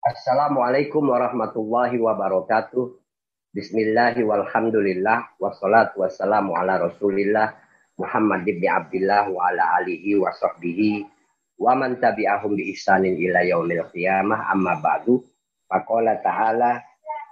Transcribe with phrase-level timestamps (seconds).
[0.00, 2.88] Assalamualaikum warahmatullahi wabarakatuh.
[3.52, 7.52] Bismillahi walhamdulillah wassalatu wassalamu ala rasulillah
[8.00, 11.04] Muhammad ibn Abdullah wa ala alihi wa sahbihi
[11.60, 15.20] wa man tabi'ahum bi ihsanin ila yaumil qiyamah amma ba'du
[15.68, 16.80] faqala ta'ala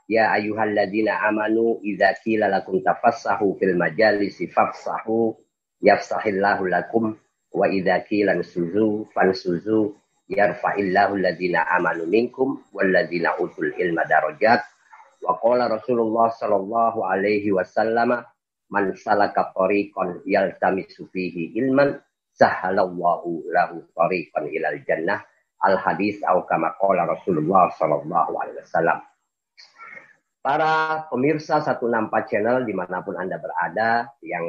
[0.05, 5.41] ya ayyuhalladzina amanu idza qila lakum tafassahu fil majalisi fafsahu
[5.80, 7.16] yafsahillahu lakum
[7.48, 9.96] wa idza qila suzu fansuzu
[10.29, 14.61] yarfa'illahu alladhina amanu minkum walladhina utul ilma darajat.
[15.25, 18.23] Wa qala Rasulullah sallallahu alaihi wasallam
[18.69, 21.99] man salaka tariqan yaltamisu fihi ilman
[22.36, 25.25] sahalallahu lahu tariqan ilal jannah.
[25.59, 29.03] Al hadis atau kama qala Rasulullah sallallahu alaihi wasallam.
[30.39, 34.47] Para pemirsa 164 channel di mana pun Anda berada yang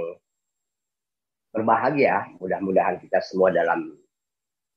[1.49, 3.97] berbahagia, mudah-mudahan kita semua dalam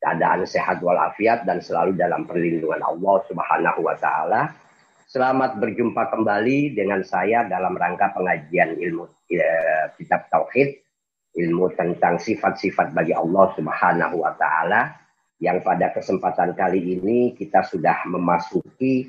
[0.02, 4.50] keadaan sehat walafiat dan selalu dalam perlindungan Allah Subhanahu wa taala.
[5.06, 10.82] Selamat berjumpa kembali dengan saya dalam rangka pengajian ilmu eh, kitab tauhid,
[11.38, 14.98] ilmu tentang sifat-sifat bagi Allah Subhanahu wa taala
[15.38, 19.06] yang pada kesempatan kali ini kita sudah memasuki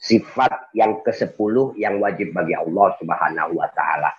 [0.00, 4.16] sifat yang ke-10 yang wajib bagi Allah Subhanahu wa taala.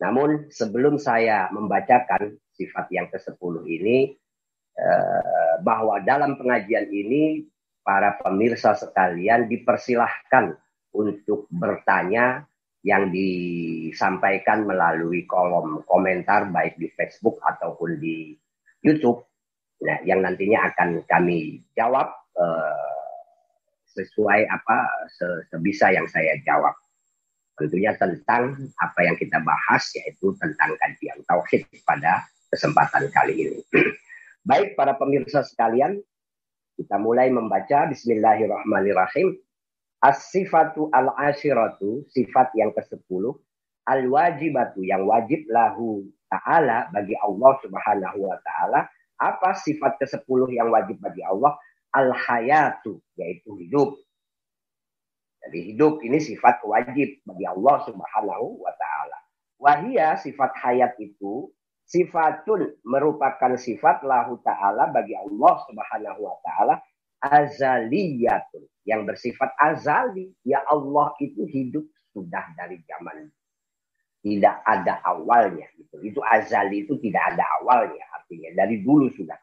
[0.00, 4.19] Namun sebelum saya membacakan sifat yang ke-10 ini,
[4.80, 7.44] Eh, bahwa dalam pengajian ini
[7.84, 10.56] para pemirsa sekalian dipersilahkan
[10.96, 12.48] untuk bertanya
[12.80, 18.32] yang disampaikan melalui kolom komentar baik di Facebook ataupun di
[18.80, 19.20] YouTube.
[19.84, 22.08] Nah, yang nantinya akan kami jawab
[22.40, 22.96] uh,
[23.92, 24.76] sesuai apa
[25.52, 26.72] sebisa yang saya jawab.
[27.52, 33.60] Tentunya tentang apa yang kita bahas yaitu tentang kajian tauhid pada kesempatan kali ini.
[34.40, 36.00] Baik para pemirsa sekalian,
[36.80, 39.36] kita mulai membaca Bismillahirrahmanirrahim.
[40.00, 43.36] As-sifatu al-ashiratu, sifat yang ke-10.
[43.84, 48.88] Al-wajibatu, yang wajib lahu ta'ala bagi Allah subhanahu wa ta'ala.
[49.20, 51.60] Apa sifat ke-10 yang wajib bagi Allah?
[51.92, 53.92] Al-hayatu, yaitu hidup.
[55.44, 59.18] Jadi hidup ini sifat wajib bagi Allah subhanahu wa ta'ala.
[59.60, 61.52] Wahia sifat hayat itu
[61.90, 66.74] sifatun merupakan sifat lahu ta'ala bagi Allah subhanahu wa ta'ala
[67.20, 71.84] azaliyatun yang bersifat azali ya Allah itu hidup
[72.14, 73.26] sudah dari zaman.
[74.20, 75.96] Tidak ada awalnya gitu.
[76.04, 78.52] Itu azali itu tidak ada awalnya artinya.
[78.64, 79.36] Dari dulu sudah.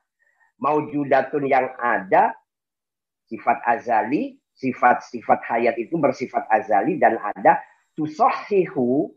[0.62, 2.34] Maujudatun yang ada
[3.30, 7.62] sifat azali sifat-sifat hayat itu bersifat azali dan ada.
[7.98, 9.10] Tusohihu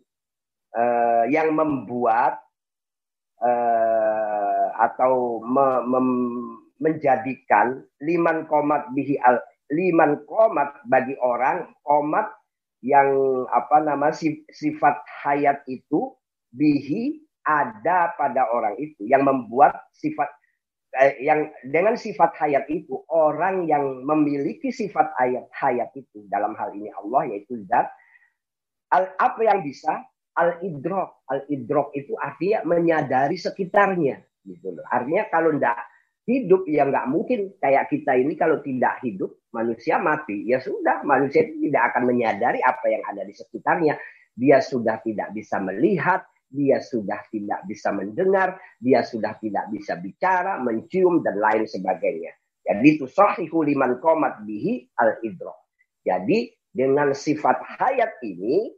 [0.73, 2.41] uh, yang membuat
[3.41, 6.01] uh, atau me, me,
[6.81, 9.37] menjadikan liman komat bihi al
[9.71, 12.27] liman komat bagi orang komat
[12.81, 13.13] yang
[13.53, 14.09] apa nama
[14.49, 16.17] sifat hayat itu
[16.57, 20.29] bihi ada pada orang itu yang membuat sifat
[20.97, 26.25] eh, yang dengan sifat hayat itu orang yang memiliki sifat hayat hayat itu.
[26.29, 27.89] Dalam hal ini Allah yaitu zat.
[28.91, 30.03] Al, apa yang bisa
[30.37, 31.27] al-idrok.
[31.27, 34.21] Al-idrok itu artinya menyadari sekitarnya.
[34.45, 34.85] Gitu loh.
[34.89, 35.77] Artinya kalau tidak
[36.31, 41.43] hidup ya nggak mungkin kayak kita ini kalau tidak hidup manusia mati ya sudah manusia
[41.43, 43.99] itu tidak akan menyadari apa yang ada di sekitarnya
[44.39, 50.63] dia sudah tidak bisa melihat dia sudah tidak bisa mendengar dia sudah tidak bisa bicara
[50.63, 52.31] mencium dan lain sebagainya
[52.63, 55.67] jadi itu sahihu liman komat bihi al idrok
[56.07, 58.71] jadi dengan sifat hayat ini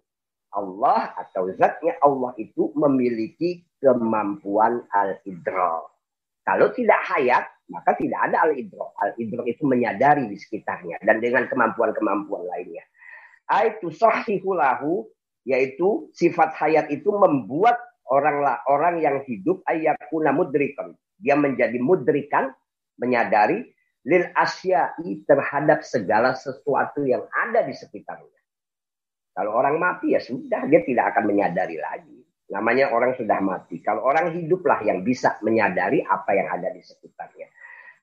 [0.52, 5.88] Allah atau zatnya Allah itu memiliki kemampuan al-idrak.
[6.42, 8.92] Kalau tidak hayat, maka tidak ada al-idrak.
[9.00, 12.84] Al-idrak itu menyadari di sekitarnya dan dengan kemampuan-kemampuan lainnya.
[13.48, 15.08] Aitu sahihulahu,
[15.48, 17.78] yaitu sifat hayat itu membuat
[18.10, 20.94] orang orang yang hidup ayakuna mudrikan.
[21.22, 22.50] Dia menjadi mudrikan,
[22.98, 28.41] menyadari lil asyai terhadap segala sesuatu yang ada di sekitarnya.
[29.32, 32.20] Kalau orang mati ya sudah, dia tidak akan menyadari lagi.
[32.52, 33.80] Namanya orang sudah mati.
[33.80, 37.48] Kalau orang hiduplah yang bisa menyadari apa yang ada di sekitarnya.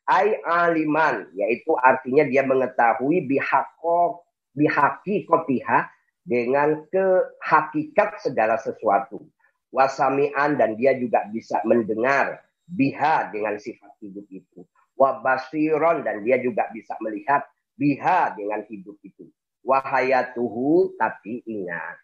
[0.09, 4.25] Ai aliman, yaitu artinya dia mengetahui bihako,
[4.57, 5.85] bihaki kotiha
[6.25, 9.21] dengan kehakikat segala sesuatu.
[9.69, 14.65] Wasamian dan dia juga bisa mendengar biha dengan sifat hidup itu.
[14.97, 17.45] Wabasiron dan dia juga bisa melihat
[17.77, 19.29] biha dengan hidup itu
[19.69, 22.01] wahayatuhu tapi ingat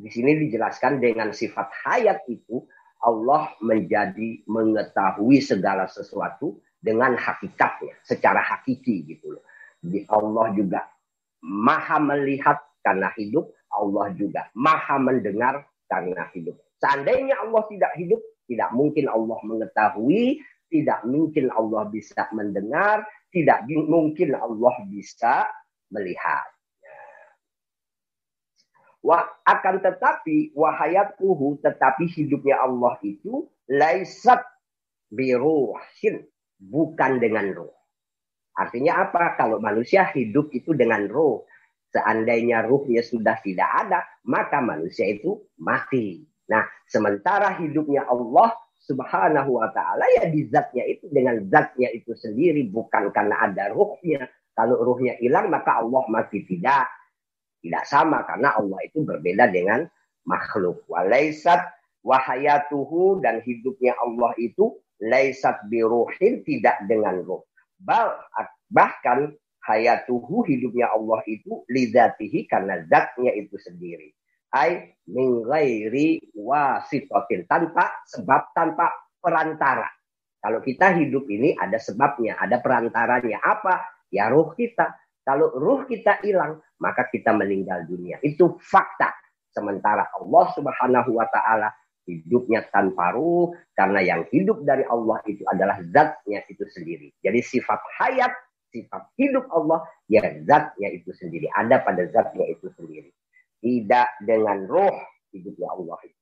[0.00, 2.64] di sini dijelaskan dengan sifat hayat itu
[3.00, 9.44] Allah menjadi mengetahui segala sesuatu dengan hakikatnya secara hakiki gitu loh.
[9.80, 10.84] Di Allah juga
[11.44, 16.56] maha melihat karena hidup, Allah juga maha mendengar karena hidup.
[16.80, 20.40] Seandainya Allah tidak hidup, tidak mungkin Allah mengetahui,
[20.72, 25.44] tidak mungkin Allah bisa mendengar, tidak mungkin Allah bisa
[25.92, 26.44] melihat.
[29.00, 34.44] Wah, akan tetapi wahayatuhu tetapi hidupnya Allah itu laisat
[35.08, 36.28] biruhin
[36.60, 37.72] bukan dengan roh.
[38.60, 39.40] Artinya apa?
[39.40, 41.48] Kalau manusia hidup itu dengan roh.
[41.90, 46.22] Seandainya ruhnya sudah tidak ada, maka manusia itu mati.
[46.46, 48.54] Nah, sementara hidupnya Allah
[48.84, 52.68] subhanahu wa ta'ala ya di zatnya itu dengan zatnya itu sendiri.
[52.70, 54.28] Bukan karena ada ruhnya.
[54.54, 56.86] Kalau ruhnya hilang maka Allah mati tidak.
[57.60, 59.84] Tidak sama karena Allah itu berbeda dengan
[60.24, 60.84] makhluk.
[60.88, 61.60] Walaisat
[62.00, 67.20] wahayatuhu dan hidupnya Allah itu laisat biruhin tidak dengan.
[67.80, 68.16] Bal,
[68.68, 69.32] bahkan
[69.64, 74.12] hayatuhu hidupnya Allah itu lidatihi karena zatnya itu sendiri.
[74.50, 77.46] Ay min ghairi wasitotin.
[77.46, 78.90] Tanpa sebab, tanpa
[79.22, 79.86] perantara.
[80.40, 83.44] Kalau kita hidup ini ada sebabnya, ada perantaranya.
[83.44, 83.84] Apa?
[84.08, 84.96] Ya ruh kita.
[85.24, 88.16] Kalau ruh kita hilang, maka kita meninggal dunia.
[88.24, 89.12] Itu fakta.
[89.50, 91.74] Sementara Allah Subhanahu wa taala
[92.06, 97.10] hidupnya tanpa ruh karena yang hidup dari Allah itu adalah zatnya itu sendiri.
[97.18, 98.32] Jadi sifat hayat,
[98.70, 101.50] sifat hidup Allah ya zatnya itu sendiri.
[101.50, 103.10] Ada pada zatnya itu sendiri.
[103.60, 104.96] Tidak dengan roh
[105.34, 106.20] hidupnya Allah itu.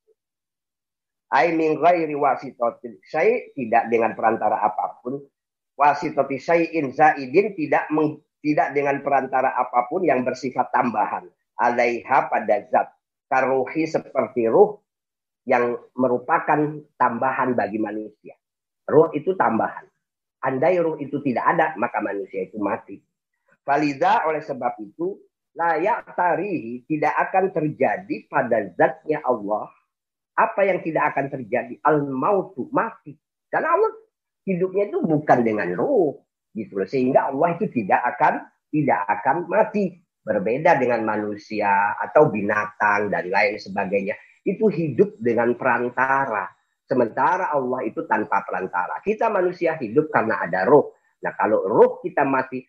[1.29, 2.17] Ai min ghairi
[3.05, 5.21] syai tidak dengan perantara apa pun.
[5.79, 11.26] Wasitati syai'in zaidin tidak meng, tidak dengan perantara apa pun yang bersifat tambahan.
[11.58, 12.88] Alaiha pada zat.
[13.29, 14.81] Karuhi seperti ruh
[15.44, 18.37] yang merupakan tambahan bagi manusia.
[18.88, 19.85] Ruh itu tambahan.
[20.38, 22.96] Andai ruh itu tidak ada, maka manusia itu mati.
[23.67, 25.19] Falida oleh sebab itu,
[25.52, 29.69] layak tarihi tidak akan terjadi pada zatnya Allah.
[30.38, 31.75] Apa yang tidak akan terjadi?
[31.84, 33.19] Al-mautu, mati.
[33.50, 33.93] Karena Allah
[34.46, 36.89] hidupnya itu bukan dengan ruh gitu loh.
[36.89, 38.35] Sehingga Allah itu tidak akan
[38.73, 39.97] tidak akan mati.
[40.29, 44.12] Berbeda dengan manusia atau binatang dan lain sebagainya.
[44.45, 46.53] Itu hidup dengan perantara.
[46.85, 49.00] Sementara Allah itu tanpa perantara.
[49.00, 50.93] Kita manusia hidup karena ada roh.
[51.25, 52.61] Nah kalau roh kita mati,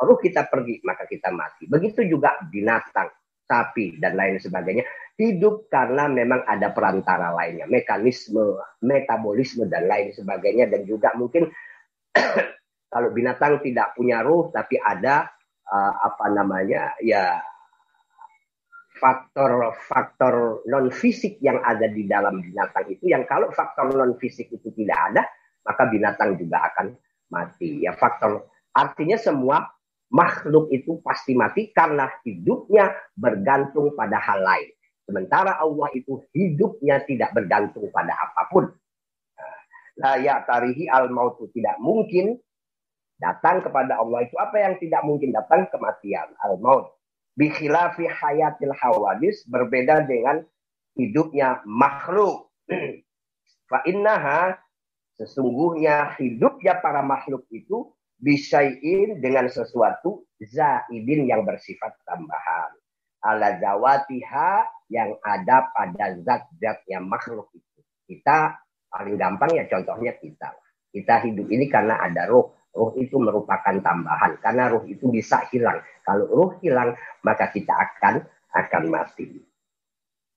[0.00, 1.68] roh kita pergi, maka kita mati.
[1.68, 3.12] Begitu juga binatang,
[3.44, 4.84] sapi, dan lain sebagainya.
[5.16, 7.68] Hidup karena memang ada perantara lainnya.
[7.68, 10.68] Mekanisme, metabolisme, dan lain sebagainya.
[10.72, 11.52] Dan juga mungkin
[12.92, 15.32] kalau binatang tidak punya ruh tapi ada
[15.64, 17.40] uh, apa namanya ya
[19.00, 24.68] faktor-faktor non fisik yang ada di dalam binatang itu yang kalau faktor non fisik itu
[24.76, 25.24] tidak ada
[25.66, 26.94] maka binatang juga akan
[27.32, 27.86] mati.
[27.86, 28.46] Ya faktor
[28.76, 29.70] artinya semua
[30.12, 34.70] makhluk itu pasti mati karena hidupnya bergantung pada hal lain.
[35.08, 38.64] Sementara Allah itu hidupnya tidak bergantung pada apa pun.
[39.98, 42.38] La ya tarihi al mautu tidak mungkin
[43.20, 46.94] Datang kepada Allah itu apa yang tidak mungkin datang kematian, al-maut.
[47.38, 50.44] Bikhilafi hayatil hawadis berbeda dengan
[50.96, 52.52] hidupnya makhluk.
[53.70, 54.60] Fa innaha
[55.16, 57.92] sesungguhnya hidupnya para makhluk itu
[58.22, 62.70] bisain dengan sesuatu zaidin yang bersifat tambahan.
[63.22, 67.80] Ala zawatiha yang ada pada zat-zatnya makhluk itu.
[68.06, 68.60] Kita
[68.92, 70.52] paling gampang ya contohnya kita.
[70.92, 72.52] Kita hidup ini karena ada roh.
[72.72, 75.84] Ruh itu merupakan tambahan karena ruh itu bisa hilang.
[76.08, 79.28] Kalau ruh hilang maka kita akan akan mati.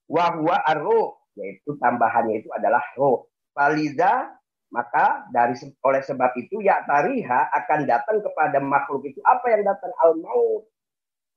[0.04, 3.24] Wahwa arruh yaitu tambahannya itu adalah roh.
[3.56, 4.36] Falida
[4.68, 9.92] maka dari oleh sebab itu ya tariha akan datang kepada makhluk itu apa yang datang
[10.04, 10.68] al maut.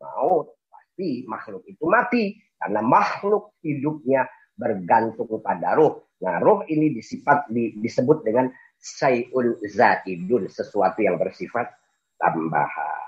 [0.04, 4.28] Maut pasti makhluk itu mati karena makhluk hidupnya
[4.60, 6.09] bergantung pada roh.
[6.20, 11.72] Nah, roh ini disifat di, disebut dengan sayun zaidun sesuatu yang bersifat
[12.20, 13.08] tambahan.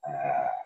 [0.00, 0.60] Uh,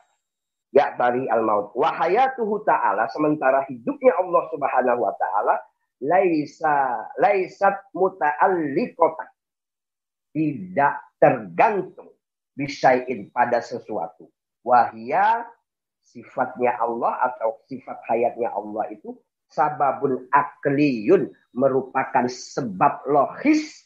[0.74, 5.54] ya dari al maut wahayatuhu ta'ala sementara hidupnya Allah Subhanahu wa taala
[6.02, 9.30] laisa laisat muta'alliqatan
[10.34, 12.10] tidak tergantung
[12.58, 14.26] bisain pada sesuatu
[14.66, 15.46] wahya
[16.02, 19.14] sifatnya Allah atau sifat hayatnya Allah itu
[19.52, 23.84] sababun akliyun merupakan sebab logis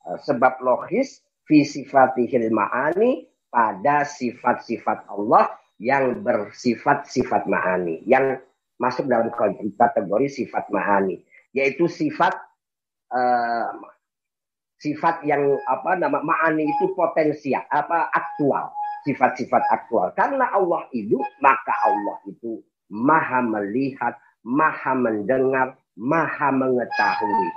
[0.00, 8.40] Eh, sebab logis fi sifatihil ma'ani pada sifat-sifat Allah yang bersifat sifat ma'ani yang
[8.80, 9.28] masuk dalam
[9.76, 11.20] kategori sifat ma'ani
[11.52, 12.32] yaitu sifat
[13.12, 13.68] uh,
[14.80, 18.72] sifat yang apa nama ma'ani itu potensial apa aktual
[19.04, 20.12] sifat-sifat aktual.
[20.12, 22.60] Karena Allah itu, maka Allah itu
[22.92, 24.12] maha melihat,
[24.44, 27.48] maha mendengar, maha mengetahui.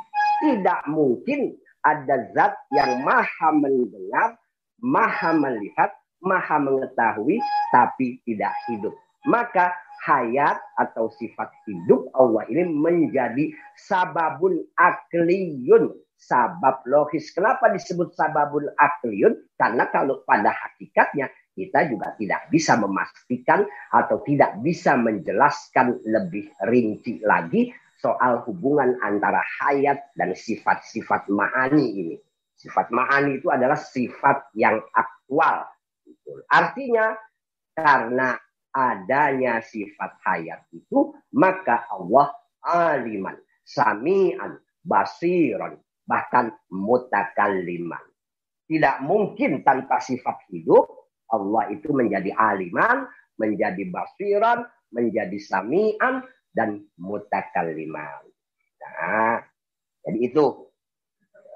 [0.43, 4.39] Tidak mungkin ada zat yang maha mendengar,
[4.83, 5.91] maha melihat,
[6.23, 7.39] maha mengetahui,
[7.71, 8.95] tapi tidak hidup.
[9.23, 9.71] Maka
[10.03, 15.95] hayat atau sifat hidup Allah ini menjadi sababun akliyun.
[16.23, 17.35] Sabab logis.
[17.35, 19.35] Kenapa disebut sababun akliyun?
[19.59, 27.21] Karena kalau pada hakikatnya kita juga tidak bisa memastikan atau tidak bisa menjelaskan lebih rinci
[27.21, 27.69] lagi
[28.01, 32.15] soal hubungan antara hayat dan sifat-sifat ma'ani ini.
[32.57, 35.63] Sifat ma'ani itu adalah sifat yang aktual.
[36.51, 37.15] Artinya
[37.71, 38.35] karena
[38.73, 42.33] adanya sifat hayat itu, maka Allah
[42.65, 48.01] aliman, sami'an, basiran, bahkan mutakalliman.
[48.67, 51.02] Tidak mungkin tanpa sifat hidup,
[51.53, 53.05] Allah itu menjadi aliman,
[53.37, 56.25] menjadi basiran, menjadi sami'an,
[56.57, 58.25] dan mutakalliman.
[58.81, 59.37] Nah,
[60.01, 60.69] jadi itu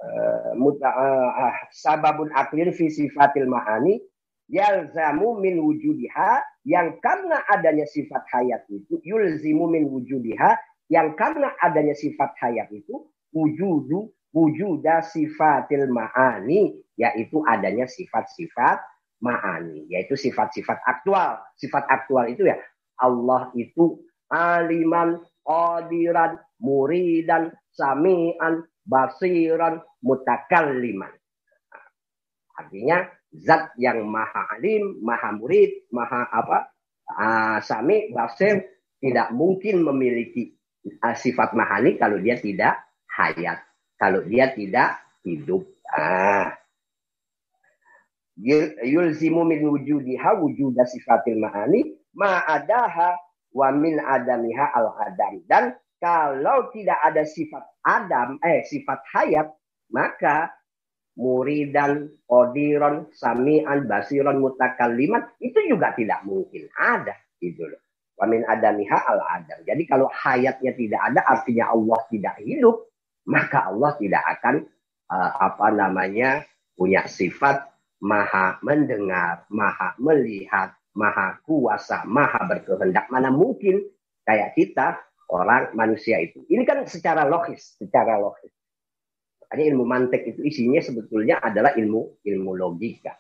[0.06, 3.98] uh, muta, uh, sababun aklin fi sifatil ma'ani
[4.46, 10.56] yalzamu min wujudiha yang karena adanya sifat hayat itu yulzimu min wujudiha
[10.88, 18.82] yang karena adanya sifat hayat itu wujudu wujuda sifatil ma'ani yaitu adanya sifat-sifat
[19.24, 22.58] ma'ani yaitu sifat-sifat aktual sifat aktual itu ya
[23.02, 31.12] Allah itu aliman qadiran muridan samian basiran mutakalliman
[32.58, 36.72] artinya zat yang maha alim, maha murid, maha apa,
[37.12, 38.66] uh, sami, basir,
[38.98, 40.56] tidak mungkin memiliki
[41.04, 42.82] uh, sifat mahani kalau dia tidak
[43.12, 43.62] hayat,
[44.00, 45.64] kalau dia tidak hidup.
[45.92, 46.56] Ah.
[48.38, 53.18] Yulzimu min wujudiha wujuda sifatil mahani ma'adaha
[53.54, 59.50] wa min adamiha al adam dan kalau tidak ada sifat adam eh sifat hayat
[59.90, 60.54] maka
[61.18, 67.82] muridan, odiron, samian, basiron, mutakalliman itu juga tidak mungkin ada gitu loh.
[68.18, 69.60] Wamin adamiha al adam.
[69.66, 72.90] Jadi kalau hayatnya tidak ada artinya Allah tidak hidup,
[73.30, 74.56] maka Allah tidak akan
[75.10, 76.42] uh, apa namanya
[76.78, 83.10] punya sifat maha mendengar, maha melihat, maha kuasa, maha berkehendak.
[83.10, 83.86] Mana mungkin
[84.26, 84.98] kayak kita
[85.30, 86.44] orang manusia itu.
[86.48, 88.54] Ini kan secara logis, secara logis.
[89.48, 93.16] Makanya ilmu mantek itu isinya sebetulnya adalah ilmu ilmu logika.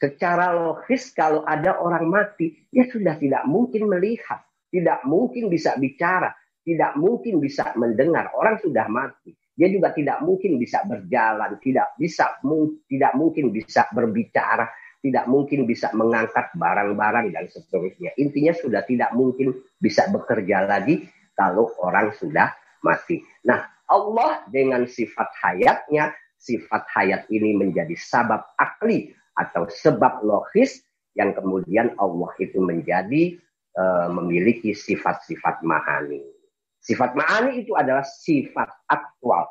[0.00, 4.40] Secara logis kalau ada orang mati, dia sudah tidak mungkin melihat,
[4.72, 6.32] tidak mungkin bisa bicara,
[6.64, 8.32] tidak mungkin bisa mendengar.
[8.32, 9.36] Orang sudah mati.
[9.60, 12.40] Dia juga tidak mungkin bisa berjalan, tidak bisa
[12.88, 14.64] tidak mungkin bisa berbicara,
[15.04, 18.16] tidak mungkin bisa mengangkat barang-barang dan seterusnya.
[18.16, 21.04] Intinya sudah tidak mungkin bisa bekerja lagi
[21.36, 23.20] kalau orang sudah mati.
[23.44, 23.60] Nah,
[23.92, 30.80] Allah dengan sifat hayatnya, sifat hayat ini menjadi sabab akli atau sebab logis
[31.16, 33.36] yang kemudian Allah itu menjadi
[33.76, 36.39] uh, memiliki sifat-sifat ma'ani.
[36.80, 39.46] Sifat ma'ani itu adalah sifat aktual.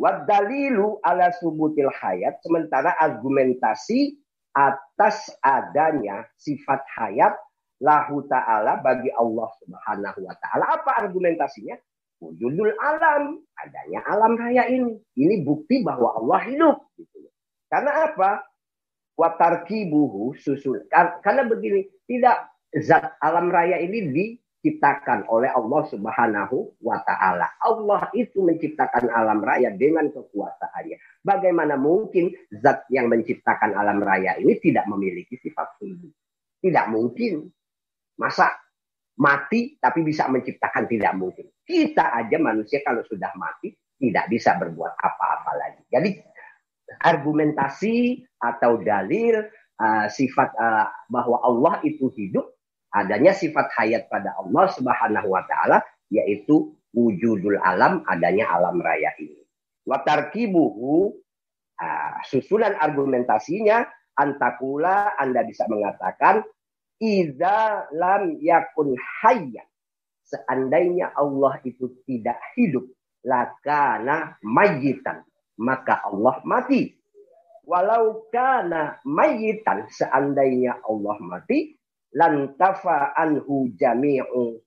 [0.00, 2.40] Wadalilu ala subutil hayat.
[2.40, 4.16] Sementara argumentasi
[4.56, 7.34] atas adanya sifat hayat
[7.82, 10.64] lahu ta'ala bagi Allah subhanahu wa ta'ala.
[10.80, 11.76] Apa argumentasinya?
[12.20, 15.00] wujudul alam, adanya alam raya ini.
[15.16, 16.76] Ini bukti bahwa Allah hidup.
[16.94, 17.18] Gitu.
[17.72, 18.44] Karena apa?
[19.16, 20.84] Watarkibuhu susul.
[20.92, 22.52] Karena begini, tidak
[22.84, 24.12] zat alam raya ini
[24.60, 27.48] diciptakan oleh Allah Subhanahu wa taala.
[27.64, 31.24] Allah itu menciptakan alam raya dengan kekuasaannya.
[31.24, 32.28] Bagaimana mungkin
[32.60, 36.12] zat yang menciptakan alam raya ini tidak memiliki sifat hidup?
[36.60, 37.48] Tidak mungkin.
[38.20, 38.52] Masa
[39.16, 41.48] mati tapi bisa menciptakan tidak mungkin.
[41.64, 45.82] Kita aja manusia kalau sudah mati tidak bisa berbuat apa-apa lagi.
[45.88, 46.10] Jadi
[47.00, 49.40] argumentasi atau dalil
[49.80, 52.59] uh, sifat uh, bahwa Allah itu hidup
[52.90, 59.40] adanya sifat hayat pada Allah Subhanahu wa taala yaitu wujudul alam adanya alam raya ini.
[59.86, 61.14] Watarkibuhu
[61.78, 63.86] uh, susunan argumentasinya
[64.18, 66.44] antakula Anda bisa mengatakan
[67.00, 68.92] Iza lam yakun
[69.24, 69.64] hayyan.
[70.28, 72.84] Seandainya Allah itu tidak hidup.
[73.24, 75.24] Lakana mayitan.
[75.56, 76.92] Maka Allah mati.
[77.64, 79.88] Walau kana mayitan.
[79.88, 81.79] Seandainya Allah mati.
[82.14, 84.58] Lantafa anhu jami'u.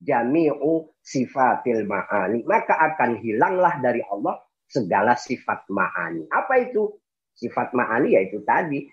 [0.00, 2.44] Jami'u sifatil ma'ani.
[2.48, 6.28] Maka akan hilanglah dari Allah segala sifat ma'ani.
[6.30, 6.88] Apa itu?
[7.36, 8.84] Sifat ma'ani yaitu tadi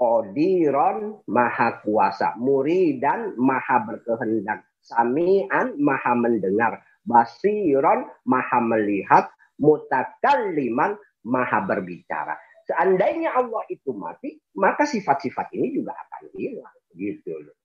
[0.00, 9.28] Qadiron maha kuasa, muridan maha berkehendak, samian maha mendengar, basiron maha melihat,
[9.60, 12.32] mutakalliman maha berbicara.
[12.64, 16.79] Seandainya Allah itu mati, maka sifat-sifat ini juga akan hilang.
[16.94, 17.56] Gitu loh.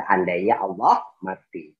[0.00, 1.72] Seandainya Allah mati.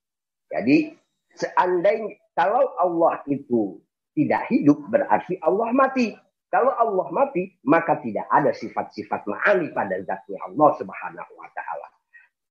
[0.50, 0.92] Jadi
[1.36, 3.80] seandainya kalau Allah itu
[4.16, 6.12] tidak hidup berarti Allah mati.
[6.50, 11.88] Kalau Allah mati, maka tidak ada sifat-sifat ma'ani pada zatnya Allah subhanahu wa ta'ala.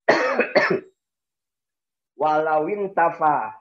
[2.22, 3.60] Walawin tafa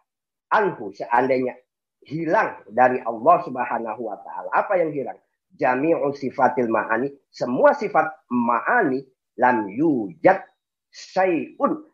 [0.55, 1.59] anhu seandainya
[2.07, 4.49] hilang dari Allah subhanahu wa ta'ala.
[4.55, 5.19] Apa yang hilang?
[5.59, 7.11] Jami'u sifatil ma'ani.
[7.35, 9.03] Semua sifat ma'ani
[9.43, 10.39] lam yujad
[10.92, 11.85] syai'un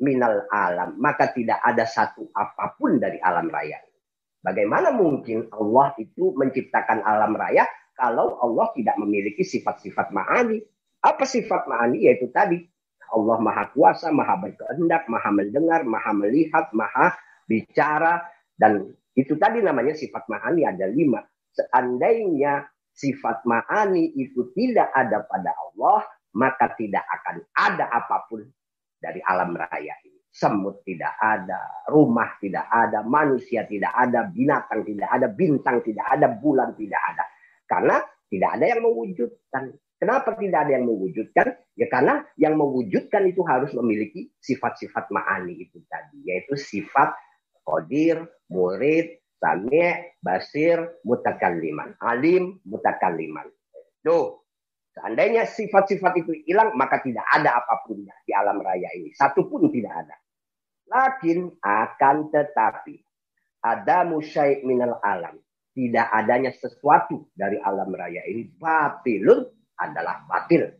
[0.00, 0.98] minal alam.
[0.98, 3.78] Maka tidak ada satu apa pun dari alam raya.
[4.44, 7.64] Bagaimana mungkin Allah itu menciptakan alam raya
[7.96, 10.60] kalau Allah tidak memiliki sifat-sifat ma'ani?
[11.00, 12.04] Apa sifat ma'ani?
[12.04, 12.60] Yaitu tadi
[13.14, 17.14] Allah maha kuasa, maha berkehendak, maha mendengar, maha melihat, maha
[17.46, 18.26] bicara.
[18.58, 21.22] Dan itu tadi namanya sifat ma'ani ada lima.
[21.54, 26.02] Seandainya sifat ma'ani itu tidak ada pada Allah,
[26.34, 28.42] maka tidak akan ada apa pun
[28.98, 35.06] dari alam raya ini semut tidak ada, rumah tidak ada, manusia tidak ada, binatang tidak
[35.06, 37.24] ada, bintang tidak ada, bulan tidak ada.
[37.70, 39.64] Karena tidak ada yang mewujudkan.
[39.94, 41.46] Kenapa tidak ada yang mewujudkan?
[41.78, 46.26] Ya karena yang mewujudkan itu harus memiliki sifat-sifat ma'ani itu tadi.
[46.26, 47.14] Yaitu sifat
[47.62, 51.94] kodir, murid, sami, basir, mutakalliman.
[52.02, 53.46] Alim, mutakalliman.
[54.02, 54.43] Tuh,
[54.94, 59.10] Seandainya sifat-sifat itu hilang, maka tidak ada apa pun di alam raya ini.
[59.10, 60.16] Satu pun tidak ada.
[60.86, 62.94] Lakin akan tetapi
[63.66, 65.34] ada musyai minal alam.
[65.74, 69.42] Tidak adanya sesuatu dari alam raya ini batilun
[69.74, 70.70] adalah batil.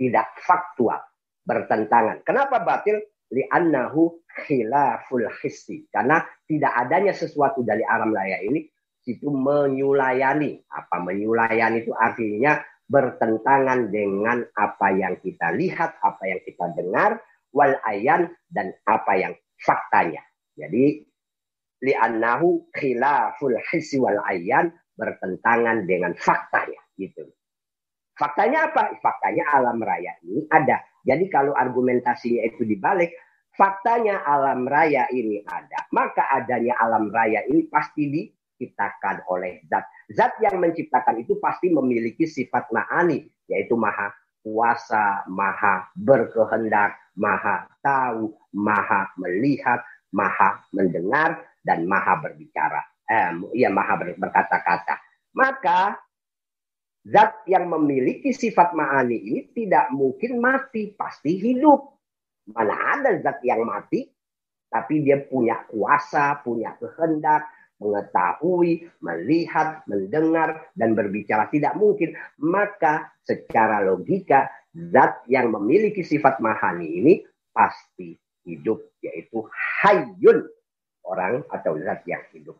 [0.00, 1.04] Tidak faktual.
[1.44, 2.24] Bertentangan.
[2.24, 2.96] Kenapa batil?
[3.28, 5.84] Li'annahu khilaful hissi.
[5.92, 8.64] Karena tidak adanya sesuatu dari alam raya ini
[9.04, 10.64] itu menyulayani.
[10.72, 12.56] Apa menyulayani itu artinya
[12.88, 17.20] bertentangan dengan apa yang kita lihat, apa yang kita dengar,
[17.52, 20.24] wal ayan dan apa yang faktanya.
[20.56, 21.04] Jadi
[21.84, 27.28] li'annahu khilaful hissi wal ayan bertentangan dengan faktanya gitu.
[28.18, 28.98] Faktanya apa?
[28.98, 30.82] Faktanya alam raya ini ada.
[31.06, 33.14] Jadi kalau argumentasinya itu dibalik,
[33.54, 35.86] faktanya alam raya ini ada.
[35.94, 38.10] Maka adanya alam raya ini pasti
[38.58, 39.86] diciptakan oleh zat.
[40.10, 44.10] Zat yang menciptakan itu pasti memiliki sifat ma'ani, yaitu maha
[44.42, 49.78] kuasa, maha berkehendak, maha tahu, maha melihat,
[50.10, 52.82] maha mendengar, dan maha berbicara.
[53.06, 54.98] Eh, ya maha berkata-kata.
[55.38, 55.94] Maka
[57.06, 61.94] zat yang memiliki sifat ma'ani ini tidak mungkin mati, pasti hidup.
[62.50, 64.08] Mana ada zat yang mati,
[64.72, 67.44] tapi dia punya kuasa, punya kehendak,
[67.78, 71.46] mengetahui, melihat, mendengar, dan berbicara.
[71.50, 72.14] Tidak mungkin.
[72.42, 77.12] Maka secara logika zat yang memiliki sifat mahani ini
[77.50, 78.14] pasti
[78.46, 79.46] hidup yaitu
[79.82, 80.46] hayun
[81.06, 82.58] orang atau zat yang hidup.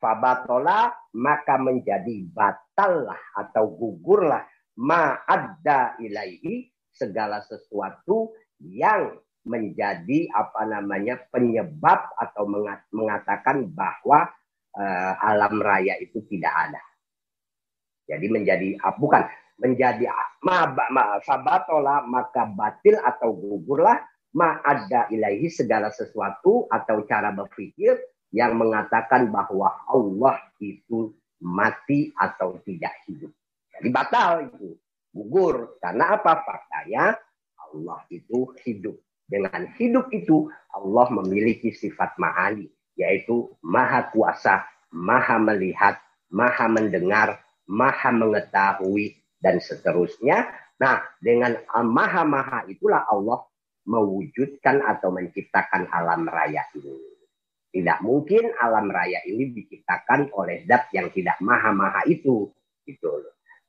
[0.00, 4.48] Fabatola maka menjadi batallah atau gugurlah
[4.80, 8.32] ma'adda ilaihi segala sesuatu
[8.64, 9.12] yang
[9.44, 12.44] menjadi apa namanya penyebab atau
[12.92, 14.28] mengatakan bahwa
[14.76, 16.82] uh, alam raya itu tidak ada.
[18.10, 19.22] Jadi menjadi uh, bukan
[19.60, 20.08] menjadi
[20.42, 24.00] ma, ma, sabatola maka batil atau gugurlah
[24.34, 27.98] ma ada ilahi segala sesuatu atau cara berpikir
[28.30, 33.32] yang mengatakan bahwa Allah itu mati atau tidak hidup.
[33.74, 34.78] Jadi batal itu,
[35.10, 35.80] gugur.
[35.82, 36.46] Karena apa?
[36.46, 37.16] Faktanya
[37.58, 38.94] Allah itu hidup.
[39.30, 42.66] Dengan hidup itu Allah memiliki sifat ma'ali,
[43.00, 45.96] yaitu maha kuasa, maha melihat,
[46.28, 50.52] maha mendengar, maha mengetahui, dan seterusnya.
[50.76, 53.44] Nah, dengan maha-maha itulah Allah
[53.88, 56.96] mewujudkan atau menciptakan alam raya ini.
[57.70, 62.52] Tidak mungkin alam raya ini diciptakan oleh zat yang tidak maha-maha itu.
[62.84, 63.08] Gitu.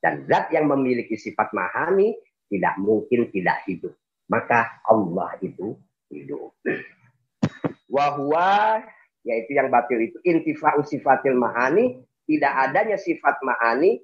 [0.02, 2.12] Dan zat yang memiliki sifat mahani
[2.52, 3.94] tidak mungkin tidak hidup.
[4.28, 5.76] Maka Allah itu
[6.12, 6.52] hidup.
[7.94, 8.80] Wahwa
[9.26, 10.18] yaitu yang batil itu.
[10.22, 14.02] Intifa'u sifatil mahani tidak adanya sifat mahani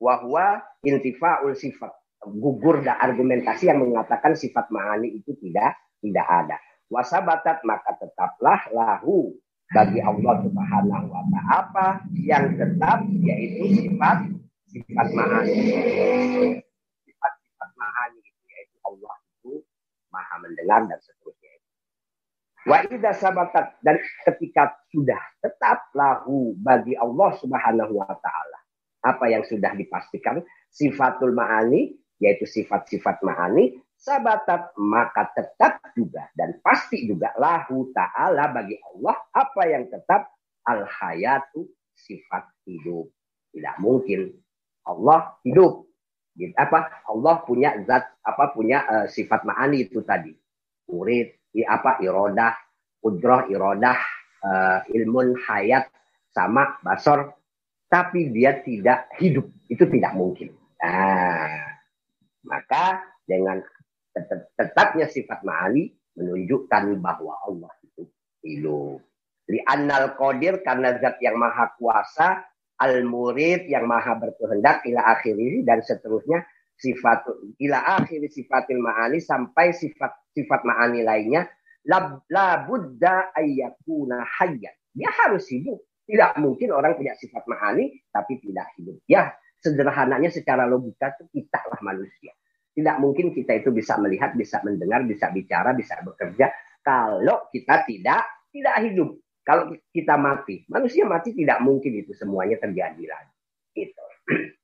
[0.00, 1.92] wahwa intifa'ul sifat.
[2.20, 5.72] Gugur dan argumentasi yang mengatakan sifat ma'ani itu tidak
[6.04, 6.56] tidak ada.
[6.92, 9.32] Wasabatat maka tetaplah lahu
[9.72, 11.40] bagi Allah Subhanahu wa taala.
[11.48, 14.36] Apa yang tetap yaitu sifat
[14.68, 15.56] sifat ma'ani.
[17.08, 19.52] Sifat-sifat ma'ani itu yaitu Allah itu
[20.12, 21.19] maha mendengar dan seterusnya.
[22.68, 23.80] Wa idza sabatat.
[23.80, 23.96] Dan
[24.26, 28.58] ketika sudah tetap lahu bagi Allah Subhanahu wa taala.
[29.00, 30.44] Apa yang sudah dipastikan?
[30.68, 38.76] Sifatul ma'ani yaitu sifat-sifat ma'ani sabatat maka tetap juga dan pasti juga lahu ta'ala bagi
[38.80, 40.32] Allah apa yang tetap
[40.68, 43.08] al hayatu sifat hidup.
[43.52, 44.32] Tidak mungkin
[44.88, 45.88] Allah hidup.
[46.56, 47.04] Apa?
[47.08, 50.32] Allah punya zat apa punya uh, sifat ma'ani itu tadi.
[50.88, 52.02] Murid i, apa?
[52.02, 52.52] Irodah
[53.00, 53.98] udroh irodah
[54.44, 55.88] uh, ilmun hayat
[56.30, 57.34] sama basor.
[57.90, 59.50] Tapi dia tidak hidup.
[59.66, 60.54] Itu tidak mungkin.
[60.78, 61.80] Nah
[62.46, 63.60] maka dengan
[64.56, 68.02] tetapnya sifat ma'ani menunjukkan bahwa Allah itu
[68.42, 69.00] hidup.
[69.50, 72.46] Li annal qadir karena zat yang maha kuasa
[72.80, 76.46] al-murid yang maha berkehendak ila akhiri dan seterusnya
[76.80, 77.28] sifat
[77.60, 81.44] ila akhiri sifatil ma'ani sampai sifat sifat ma'ani lainnya
[81.84, 84.74] la, la buddha ayyakuna hayyan.
[84.96, 85.80] Dia harus hidup.
[86.08, 88.98] Tidak mungkin orang punya sifat ma'ani tapi tidak hidup.
[89.06, 89.30] Ya,
[89.62, 92.34] sederhananya secara logika itu kita lah manusia.
[92.74, 96.50] Tidak mungkin kita itu bisa melihat, bisa mendengar, bisa bicara, bisa bekerja
[96.82, 99.10] kalau kita tidak tidak hidup.
[99.40, 103.34] Kalau kita mati, manusia mati tidak mungkin itu semuanya terjadi lagi.
[103.74, 104.04] Itu.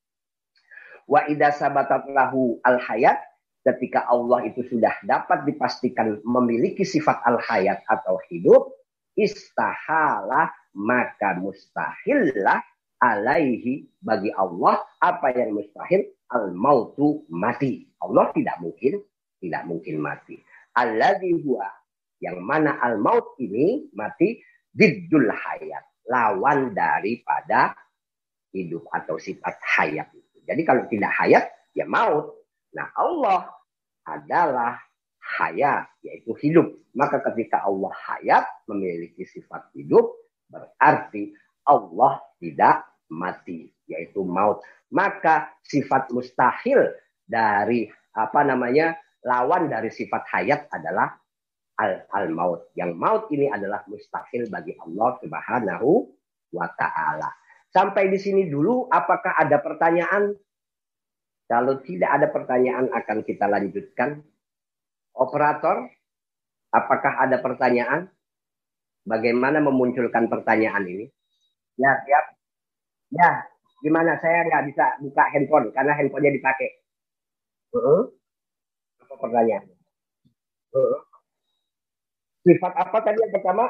[1.06, 3.22] Wa idza sabatat lahu al hayat
[3.62, 8.74] ketika Allah itu sudah dapat dipastikan memiliki sifat al hayat atau hidup,
[9.14, 12.62] istahala maka mustahillah
[13.00, 17.86] alaihi bagi Allah apa yang mustahil al mautu mati.
[18.02, 19.02] Allah tidak mungkin
[19.38, 20.36] tidak mungkin mati.
[20.76, 21.70] Alladhi huwa
[22.20, 24.42] yang mana al maut ini mati
[24.74, 27.72] diddul hayat, lawan daripada
[28.52, 30.08] hidup atau sifat hayat.
[30.46, 32.32] Jadi kalau tidak hayat ya maut.
[32.72, 33.50] Nah, Allah
[34.06, 34.78] adalah
[35.38, 36.70] hayat yaitu hidup.
[36.96, 40.06] Maka ketika Allah hayat memiliki sifat hidup
[40.46, 41.34] berarti
[41.66, 44.62] Allah tidak mati yaitu maut.
[44.94, 46.94] Maka sifat mustahil
[47.26, 48.94] dari apa namanya
[49.26, 51.18] lawan dari sifat hayat adalah
[51.82, 52.60] al, al maut.
[52.78, 55.90] Yang maut ini adalah mustahil bagi Allah Subhanahu
[56.54, 57.28] wa taala.
[57.76, 60.32] Sampai di sini dulu apakah ada pertanyaan?
[61.44, 64.24] Kalau tidak ada pertanyaan akan kita lanjutkan.
[65.12, 65.84] Operator,
[66.72, 68.08] apakah ada pertanyaan?
[69.04, 71.04] Bagaimana memunculkan pertanyaan ini?
[71.76, 72.24] Ya, siap.
[73.12, 73.44] Ya,
[73.84, 74.16] gimana?
[74.24, 76.80] Saya nggak bisa buka handphone karena handphonenya dipakai.
[77.76, 78.02] Uh -huh.
[79.04, 79.68] Apa pertanyaan?
[80.72, 81.00] Uh -huh.
[82.40, 83.68] Sifat apa tadi yang pertama?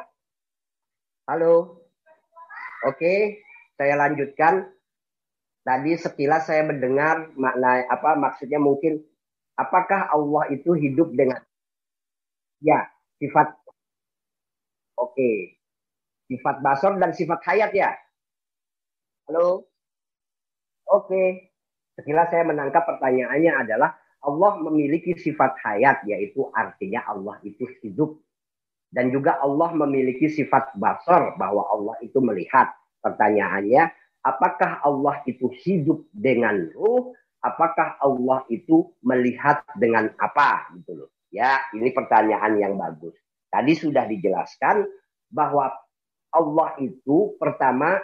[1.26, 1.82] Halo.
[2.86, 3.42] Oke,
[3.76, 4.72] saya lanjutkan.
[5.66, 9.02] Tadi sekilas saya mendengar makna apa maksudnya mungkin
[9.58, 11.42] apakah Allah itu hidup dengan
[12.62, 12.86] ya
[13.18, 13.50] sifat
[14.96, 15.60] Oke.
[16.26, 17.92] Sifat basor dan sifat hayat ya.
[19.28, 19.68] Halo.
[20.88, 21.52] Oke.
[21.96, 28.20] Sekilas saya menangkap pertanyaannya adalah Allah memiliki sifat hayat yaitu artinya Allah itu hidup
[28.92, 32.72] dan juga Allah memiliki sifat basar bahwa Allah itu melihat.
[33.00, 33.82] Pertanyaannya,
[34.24, 37.14] apakah Allah itu hidup dengan ruh?
[37.44, 40.72] Apakah Allah itu melihat dengan apa?
[40.74, 41.10] Gitu loh.
[41.30, 43.14] Ya, ini pertanyaan yang bagus.
[43.52, 44.82] Tadi sudah dijelaskan
[45.30, 45.70] bahwa
[46.34, 48.02] Allah itu pertama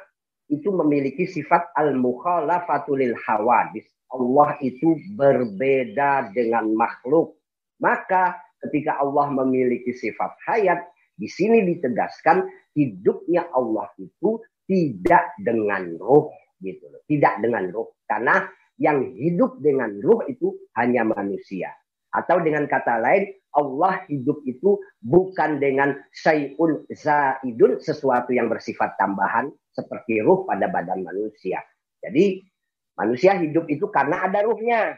[0.52, 3.88] itu memiliki sifat al-mukhalafatul hawadis.
[4.12, 7.40] Allah itu berbeda dengan makhluk.
[7.80, 10.84] Maka ketika Allah memiliki sifat hayat,
[11.16, 12.44] di sini ditegaskan
[12.76, 17.02] hidupnya Allah itu tidak dengan roh gitu loh.
[17.06, 18.46] Tidak dengan roh karena
[18.80, 21.70] yang hidup dengan roh itu hanya manusia.
[22.12, 23.24] Atau dengan kata lain,
[23.56, 31.04] Allah hidup itu bukan dengan syai'un zaidun, sesuatu yang bersifat tambahan seperti ruh pada badan
[31.04, 31.64] manusia.
[32.04, 32.44] Jadi
[32.96, 34.96] manusia hidup itu karena ada ruhnya.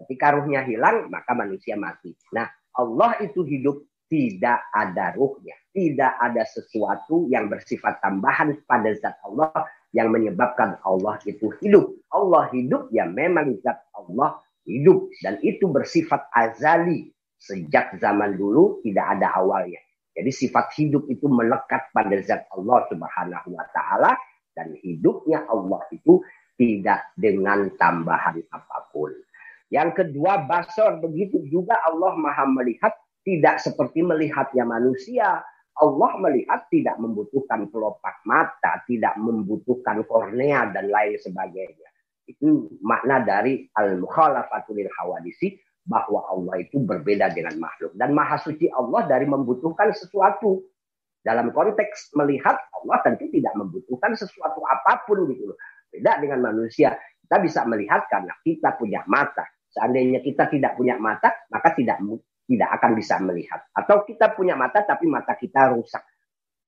[0.00, 2.16] Ketika ruhnya hilang, maka manusia mati.
[2.32, 5.54] Nah, Allah itu hidup tidak ada ruhnya.
[5.70, 9.54] Tidak ada sesuatu yang bersifat tambahan pada zat Allah
[9.94, 11.94] yang menyebabkan Allah itu hidup.
[12.10, 15.06] Allah hidup ya memang zat Allah hidup.
[15.22, 17.14] Dan itu bersifat azali.
[17.40, 19.80] Sejak zaman dulu tidak ada awalnya.
[20.12, 24.12] Jadi sifat hidup itu melekat pada zat Allah subhanahu wa ta'ala.
[24.50, 26.20] Dan hidupnya Allah itu
[26.58, 29.14] tidak dengan tambahan apa pun.
[29.70, 30.98] Yang kedua, basor.
[30.98, 32.92] Begitu juga Allah maha melihat
[33.24, 35.44] tidak seperti melihatnya manusia.
[35.80, 41.88] Allah melihat tidak membutuhkan pelopak mata, tidak membutuhkan kornea dan lain sebagainya.
[42.28, 45.56] Itu makna dari al-mukhalafatul hawadisi
[45.88, 47.96] bahwa Allah itu berbeda dengan makhluk.
[47.96, 50.60] Dan maha suci Allah dari membutuhkan sesuatu.
[51.20, 55.58] Dalam konteks melihat Allah tentu tidak membutuhkan sesuatu apa pun gitu loh.
[55.92, 56.96] Beda dengan manusia.
[57.24, 59.44] Kita bisa melihat karena kita punya mata.
[59.70, 62.02] Seandainya kita tidak punya mata, maka tidak
[62.50, 63.62] tidak akan bisa melihat.
[63.70, 66.02] Atau kita punya mata tapi mata kita rusak.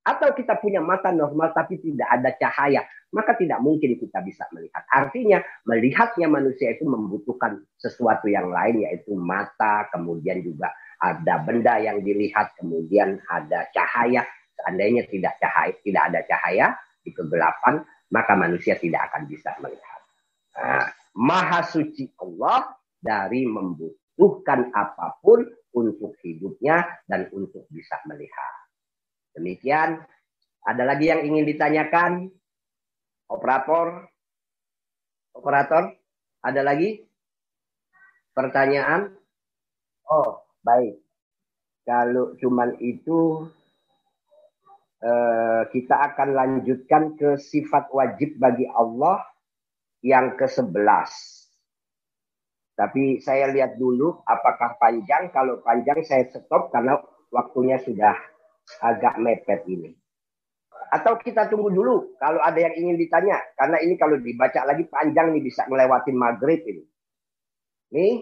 [0.03, 2.83] Atau kita punya mata normal tapi tidak ada cahaya,
[3.15, 4.83] maka tidak mungkin kita bisa melihat.
[4.91, 12.03] Artinya melihatnya manusia itu membutuhkan sesuatu yang lain yaitu mata, kemudian juga ada benda yang
[12.03, 14.27] dilihat, kemudian ada cahaya.
[14.59, 16.67] Seandainya tidak cahaya, tidak ada cahaya
[16.99, 20.01] di kegelapan, maka manusia tidak akan bisa melihat.
[20.59, 28.53] Nah, maha suci Allah dari membutuhkan apa pun untuk hidupnya dan untuk bisa melihat.
[29.33, 30.01] Demikian.
[30.63, 32.31] Ada lagi yang ingin ditanyakan?
[33.27, 34.07] Operator?
[35.35, 35.91] Operator?
[36.39, 37.03] Ada lagi?
[38.31, 39.11] Pertanyaan?
[40.07, 41.03] Oh, baik.
[41.83, 43.49] Kalau cuman itu,
[45.03, 49.19] eh, kita akan lanjutkan ke sifat wajib bagi Allah
[49.99, 51.11] yang ke-11.
[52.73, 55.29] Tapi saya lihat dulu apakah panjang.
[55.29, 56.97] Kalau panjang saya stop karena
[57.29, 58.17] waktunya sudah
[58.81, 59.93] agak mepet ini.
[60.93, 63.37] Atau kita tunggu dulu kalau ada yang ingin ditanya.
[63.53, 66.83] Karena ini kalau dibaca lagi panjang nih bisa melewati maghrib ini.
[67.93, 68.13] Nih,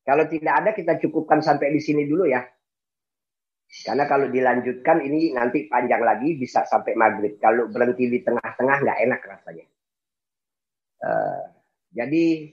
[0.00, 2.40] kalau tidak ada kita cukupkan sampai di sini dulu ya.
[3.70, 7.36] Karena kalau dilanjutkan ini nanti panjang lagi bisa sampai maghrib.
[7.36, 9.66] Kalau berhenti di tengah-tengah nggak enak rasanya.
[11.00, 11.44] Uh,
[11.94, 12.52] jadi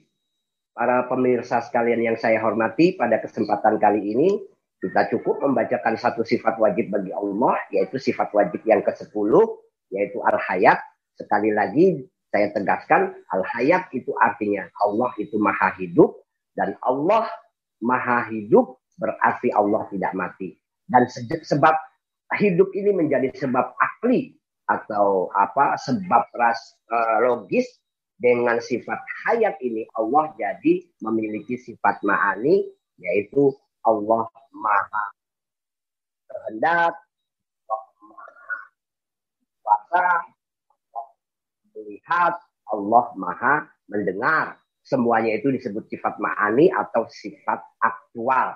[0.77, 4.29] para pemirsa sekalian yang saya hormati pada kesempatan kali ini
[4.77, 9.33] kita cukup membacakan satu sifat wajib bagi Allah, yaitu sifat wajib yang ke-10,
[9.89, 10.77] yaitu al-hayat.
[11.17, 16.21] Sekali lagi saya tegaskan, al-hayat itu artinya Allah itu maha hidup,
[16.53, 17.25] dan Allah
[17.81, 20.53] maha hidup berarti Allah tidak mati.
[20.85, 21.73] Dan sebab
[22.37, 24.37] hidup ini menjadi sebab akli
[24.69, 26.59] atau apa sebab ras
[26.93, 27.65] uh, logis
[28.17, 32.65] dengan sifat hayat ini Allah jadi memiliki sifat ma'ani
[32.97, 33.53] yaitu
[33.85, 35.05] Allah maha
[36.47, 36.93] kehendak,
[39.59, 40.07] kuasa,
[41.75, 42.33] melihat,
[42.71, 43.55] Allah maha
[43.91, 44.59] mendengar.
[44.87, 48.55] Semuanya itu disebut sifat ma'ani atau sifat aktual.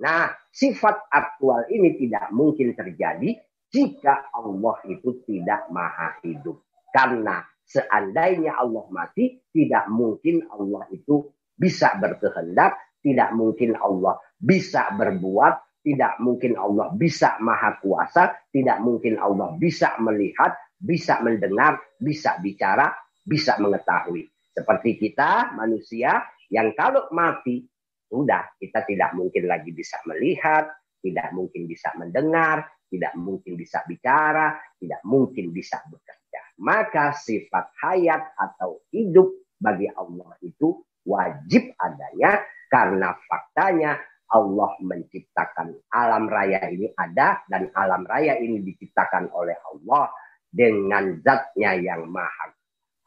[0.00, 3.40] Nah, sifat aktual ini tidak mungkin terjadi
[3.72, 6.60] jika Allah itu tidak maha hidup.
[6.92, 15.82] Karena seandainya Allah mati, tidak mungkin Allah itu bisa berkehendak, tidak mungkin Allah bisa berbuat,
[15.82, 22.94] tidak mungkin Allah bisa maha kuasa, tidak mungkin Allah bisa melihat, bisa mendengar, bisa bicara,
[23.26, 24.26] bisa mengetahui.
[24.54, 27.66] Seperti kita manusia yang kalau mati,
[28.06, 30.68] sudah kita tidak mungkin lagi bisa melihat,
[31.02, 36.21] tidak mungkin bisa mendengar, tidak mungkin bisa bicara, tidak mungkin bisa bekerja.
[36.62, 39.26] Maka sifat hayat atau hidup
[39.58, 42.38] bagi Allah itu wajib adanya
[42.70, 43.98] karena faktanya
[44.30, 50.08] Allah menciptakan alam raya ini ada dan alam raya ini diciptakan oleh Allah
[50.48, 52.54] dengan zatnya yang maha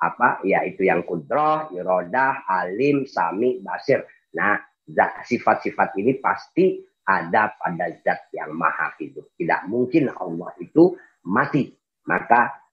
[0.02, 4.04] apa yaitu yang kudroh, irodah, alim, sami, basir.
[4.36, 4.60] Nah,
[5.24, 9.34] sifat-sifat ini pasti ada pada zat yang maha hidup.
[9.40, 10.94] Tidak mungkin Allah itu
[11.26, 11.72] mati.
[12.06, 12.65] Maka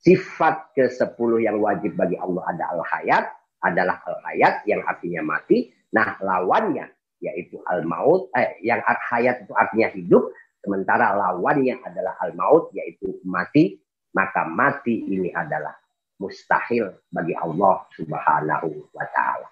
[0.00, 3.24] sifat ke-10 yang wajib bagi Allah ada al-hayat,
[3.60, 5.68] adalah al-hayat yang artinya mati.
[5.92, 6.88] Nah, lawannya
[7.20, 10.32] yaitu al-maut, eh, yang hayat itu artinya hidup,
[10.64, 13.76] sementara lawannya adalah al-maut, yaitu mati,
[14.16, 15.76] maka mati ini adalah
[16.20, 19.48] mustahil bagi Allah Subhanahu wa taala.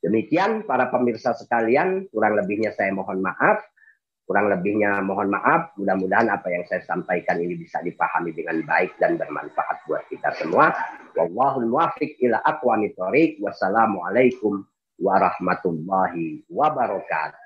[0.00, 3.60] Demikian para pemirsa sekalian, kurang lebihnya saya mohon maaf.
[4.30, 5.74] Kurang lebihnya mohon maaf.
[5.74, 10.70] Mudah-mudahan apa yang saya sampaikan ini bisa dipahami dengan baik dan bermanfaat buat kita semua.
[11.18, 13.42] Wallahul muwaffiq ila aqwamit thoriq.
[13.42, 14.62] Wassalamualaikum
[15.02, 17.39] warahmatullahi wabarakatuh.